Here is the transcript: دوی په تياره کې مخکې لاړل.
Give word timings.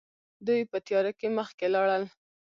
دوی 0.47 0.61
په 0.71 0.77
تياره 0.87 1.11
کې 1.19 1.27
مخکې 1.37 1.65
لاړل. 1.75 2.03